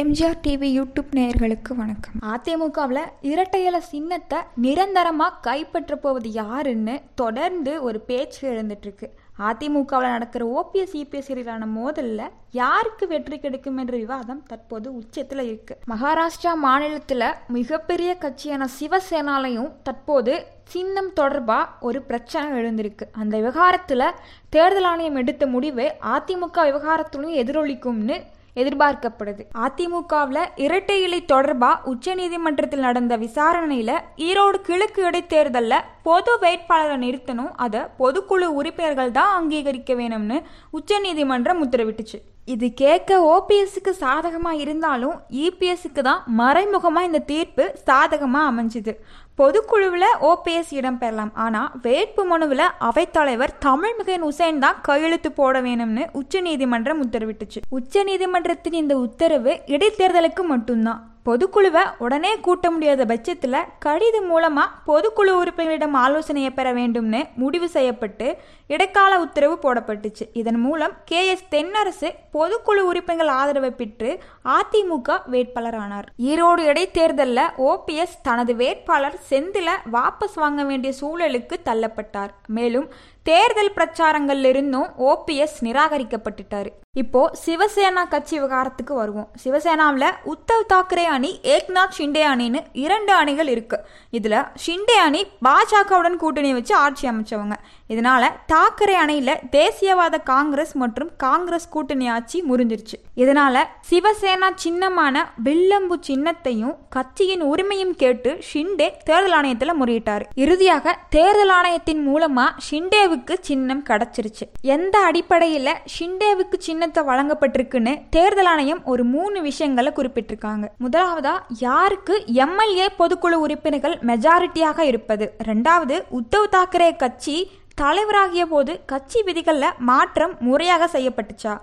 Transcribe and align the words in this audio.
MGR 0.00 0.38
TV 0.44 0.68
YouTube 0.76 1.10
நேயர்களுக்கு 1.16 1.72
வணக்கம். 1.80 2.14
அதிமுகவில் 2.30 3.00
இரட்டையல 3.22 3.76
சின்னத்தை 3.90 4.38
நிரந்தரமாக 4.64 5.38
கைப்பற்ற 5.40 5.96
போவது 5.96 6.28
யாருன்னு 6.38 6.94
தொடர்ந்து 7.14 7.82
ஒரு 7.82 8.00
பேச்சு 8.00 8.40
எழுந்துட்டுருக்கு. 8.52 9.08
அதிமுகவில் 9.48 10.14
நடக்கிற 10.16 10.48
ஓபிஎஸ் 10.58 10.96
இபிஎஸ் 11.02 11.30
இடையிலான 11.32 11.68
மோதலில் 11.76 12.32
யாருக்கு 12.50 13.06
வெற்றி 13.06 13.38
கிடைக்கும் 13.38 13.76
என்ற 13.76 13.94
விவாதம் 13.96 14.42
தற்போது 14.46 14.96
உச்சத்தில் 14.96 15.44
இருக்கு. 15.46 15.76
மகாராஷ்டிரா 15.92 16.54
மாநிலத்தில் 16.66 17.28
மிகப்பெரிய 17.58 18.10
கட்சியான 18.16 18.68
சிவசேனாலையும் 18.80 19.72
தற்போது 19.82 20.34
சின்னம் 20.74 21.12
தொடர்பாக 21.12 21.72
ஒரு 21.80 22.02
பிரச்சனை 22.02 22.46
எழுந்திருக்கு. 22.60 23.04
அந்த 23.12 23.36
விவகாரத்தில் 23.36 24.14
தேர்தல் 24.50 24.84
ஆணையம் 24.84 25.16
எடுத்த 25.16 25.46
முடிவு 25.46 25.86
அதிமுக 26.16 26.70
விவகாரத்துலையும் 26.70 27.40
எதிரொலிக்கும்னு 27.44 28.18
எதிர்பார்க்கப்படுது. 28.56 29.42
அதிமுகவில் 29.66 30.42
இரட்டை 30.64 30.98
இலை 31.02 31.20
தொடர்பாக 31.24 31.92
உச்சநீதிமன்றத்தில் 31.92 32.84
நடந்த 32.88 33.16
விசாரணையில் 33.16 33.96
ஈரோடு 34.28 34.60
கிழக்கு 34.68 35.02
இடைத்தேர்தலில் 35.10 35.84
பொது 36.02 36.34
வேட்பாளரை 36.44 36.98
நிறுத்தணும் 37.06 37.52
அதை 37.66 37.80
பொதுக்குழு 37.98 38.48
உறுப்பினர்கள் 38.60 39.16
தான் 39.20 39.34
அங்கீகரிக்க 39.38 39.94
வேணும்னு 40.02 40.38
உச்சநீதிமன்றம் 40.70 41.62
உத்தரவிட்டுச்சு. 41.66 42.20
இது 42.52 42.66
கேட்க 42.80 43.10
ஓபிஎஸ்க்கு 43.34 43.92
சாதகமாக 44.00 44.60
இருந்தாலும் 44.62 45.14
இபிஎஸ்க்கு 45.44 46.02
தான் 46.08 46.24
மறைமுகமாக 46.40 47.08
இந்த 47.08 47.20
தீர்ப்பு 47.30 47.64
சாதகமாக 47.86 48.50
அமைஞ்சுது. 48.50 48.92
பொதுக்குழுவில் 49.40 50.08
ஓபிஎஸ் 50.30 50.72
இடம்பெறலாம் 50.78 51.32
ஆனால் 51.44 51.70
வேட்பு 51.86 52.24
மனுவில் 52.32 52.66
அவைத்தலைவர் 52.88 53.54
தமிழ்மிகன் 53.66 54.26
உசேன் 54.28 54.62
தான் 54.66 54.78
கையெழுத்து 54.88 55.32
போட 55.40 55.62
வேணும்னு 55.68 56.04
உச்சநீதிமன்றம் 56.20 57.02
உத்தரவிட்டுச்சு. 57.06 57.62
உச்சநீதிமன்றத்தின் 57.78 58.78
இந்த 58.82 58.96
உத்தரவு 59.06 59.54
இடைத்தேர்தலுக்கு 59.76 60.44
மட்டும்தான். 60.52 61.02
பொதுக்குழுவை 61.28 61.82
உடனே 61.98 62.40
கூட்ட 62.40 62.70
முடியாத 62.70 63.04
பட்சத்தில் 63.04 63.64
கடிதம் 63.78 64.26
மூலமாக 64.26 64.70
பொதுக்குழு 64.86 65.30
உறுப்பினரிடம் 65.30 65.92
ஆலோசனையை 65.92 66.50
பெற 66.50 66.72
வேண்டும்னு 66.72 67.24
முடிவு 67.34 67.68
செய்யப்பட்டு 67.68 68.36
இடைக்கால 68.66 69.20
உத்தரவு 69.20 69.58
போடப்பட்டுச்சு. 69.62 70.28
இதன் 70.32 70.60
மூலம் 70.60 70.92
கே. 71.04 71.28
எஸ். 71.28 71.44
தென்னரசு 71.50 72.10
பொதுக்குழு 72.32 72.80
உறுப்பினர்கள் 72.80 73.34
ஆதரவை 73.34 73.70
பெற்று 73.70 74.22
அதிமுக 74.44 75.20
வேட்பாளரானார். 75.30 76.06
ஈரோடு 76.18 76.58
இடைத்தேர்தலில் 76.58 77.50
ஓபிஎஸ் 77.58 78.20
தனது 78.22 78.54
வேட்பாளர் 78.54 79.20
செந்தில 79.30 79.68
வாபஸ் 79.92 80.34
வாங்க 80.34 80.64
வேண்டிய 80.64 80.92
சூழலுக்கு 81.00 81.56
தள்ளப்பட்டார். 81.64 82.30
மேலும் 82.46 82.88
தேர்தல் 83.22 83.72
பிரச்சாரங்கள்ல 83.72 84.44
இருந்தும் 84.44 84.88
ஓபிஎஸ் 84.98 85.58
நிராகரிக்கப்பட்டுட்டார். 85.60 86.70
இப்போ 86.96 87.32
சிவசேனா 87.46 88.08
கட்சி 88.08 88.40
விவகாரத்துக்கு 88.40 88.94
வருவோம். 88.94 89.30
சிவசேனாவில் 89.44 90.10
உத்தவ் 90.24 90.72
தாக்கரே 90.72 91.04
அணி 91.16 91.30
ஏக்நாத் 91.54 91.94
ஷிண்டே 91.98 92.22
அணின்னு 92.32 92.60
இரண்டு 92.86 93.12
அணிகள் 93.20 93.50
இருக்கு. 93.54 93.78
இதுல 94.12 94.36
ஷிண்டே 94.66 94.98
அணி 95.06 95.22
பாஜகவுடன் 95.44 96.20
கூட்டணி 96.22 96.52
வச்சு 96.52 96.74
ஆட்சி 96.84 97.08
அமைச்சவங்க. 97.08 97.56
இதனால 97.88 98.22
தாக்கரே 98.52 98.94
அணையில 99.04 99.32
தேசியவாத 99.56 100.22
காங்கிரஸ் 100.22 100.72
மற்றும் 100.82 101.10
காங்கிரஸ் 101.16 101.68
கூட்டணி 101.68 102.06
ஆட்சி 102.08 102.38
முறிஞ்சிருச்சு. 102.50 102.98
இதனால 103.16 103.56
சிவசேனா 103.90 104.48
சின்னமான 104.54 105.24
வில்லம்பு 105.42 105.98
சின்னத்தையும் 106.08 106.74
கட்சியின் 106.90 107.44
உரிமையும் 107.52 107.94
கேட்டு 108.02 108.30
ஷிண்டே 108.52 108.88
தேர்தல் 109.04 109.36
ஆணையத்தில் 109.38 109.78
முறையிட்டாரு. 109.80 110.24
இறுதியாக 110.34 110.96
தேர்தல் 111.08 111.52
ஆணையத்தின் 111.58 112.02
மூலமா 112.08 112.46
ஷிண்டேவுக்கு 112.70 113.34
சின்னம் 113.40 113.84
கிடைச்சிருச்சு. 113.90 114.46
எந்த 114.74 114.98
அடிப்படையில் 114.98 115.72
ஷிண்டேவுக்கு 115.98 116.58
சின்னத்தை 116.58 117.04
வழங்கப்பட்டிருக்குன்னு 117.04 117.94
தேர்தல் 118.10 118.50
ஆணையம் 118.54 118.82
ஒரு 118.84 119.04
மூணு 119.14 119.42
விஷயங்களை 119.42 119.92
குறிப்பிட்டிருக்காங்க. 119.96 120.66
முதல் 120.78 121.03
முதலாவதா 121.04 121.32
யாருக்கு 121.60 122.14
எம்எல்ஏ 122.42 122.84
பொதுக்குழு 122.98 123.36
உறுப்பினர்கள் 123.44 123.96
மெஜாரிட்டியாக 124.08 124.78
இருப்பது? 124.90 125.24
ரெண்டாவது 125.48 125.96
உத்தவ் 126.18 126.46
தாக்கரே 126.54 126.88
கட்சி 127.02 127.34
தலைவராகிய 127.80 128.44
போது 128.52 128.72
கட்சி 128.92 129.20
விதிகளில் 129.26 129.76
மாற்றம் 129.90 130.34
முறையாக 130.46 130.88
செய்யப்பட்டுச்சா? 130.94 131.54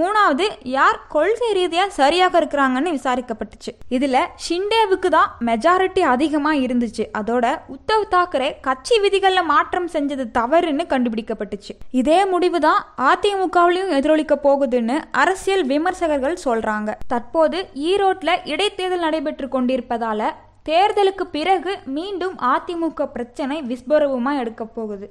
மூணாவது 0.00 0.46
யார் 0.76 0.98
கொள்கை 1.14 1.50
ரீதியாக 1.58 1.94
சரியாக 1.98 2.40
இருக்கிறாங்கன்னு 2.40 2.90
விசாரிக்கப்பட்டுச்சு. 2.98 3.72
இதில் 3.96 4.18
ஷிண்டேவுக்கு 4.46 5.10
தான் 5.16 5.30
மெஜாரிட்டி 5.48 6.02
அதிகமாக 6.14 6.62
இருந்துச்சு. 6.64 7.06
அதோட 7.20 7.44
உத்தவ் 7.76 8.08
தாக்கரே 8.14 8.50
கட்சி 8.66 8.96
விதிகளில் 9.04 9.48
மாற்றம் 9.52 9.88
செஞ்சது 9.94 10.26
தவறுன்னு 10.38 10.86
கண்டுபிடிக்கப்பட்டுச்சு. 10.94 11.74
இதே 12.02 12.20
முடிவு 12.32 12.60
தான் 12.66 12.80
அதிமுகவிலையும் 13.10 13.94
எதிரொலிக்க 13.98 14.36
போகுதுன்னு 14.48 14.98
அரசியல் 15.22 15.64
விமர்சகர்கள் 15.72 16.42
சொல்கிறாங்க 16.46 16.96
தற்போது 17.14 17.60
ஈரோட்டில் 17.90 18.36
இடைத்தேர்தல் 18.52 19.06
நடைபெற்று 19.06 19.48
கொண்டிருப்பதால 19.56 20.30
தேர்தலுக்கு 20.68 21.24
பிறகு 21.34 21.72
மீண்டும் 21.96 22.34
அதிமுக 22.54 23.04
பிரச்சனை 23.14 23.56
விஸ்வரூபமாக 23.70 24.40
எடுக்க 24.42 24.62
போகுது. 24.74 25.06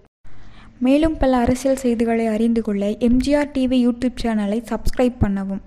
மேலும் 0.85 1.15
பல 1.21 1.37
அரசியல் 1.43 1.81
செய்திகளை 1.83 2.25
அறிந்து 2.35 2.61
கொள்ள 2.61 2.89
எம்ஜிஆர் 3.07 3.51
டிவி 3.55 3.77
யூடியூப் 3.85 4.21
சேனலை 4.23 4.59
சப்ஸ்கிரைப் 4.71 5.17
பண்ணவும். 5.23 5.61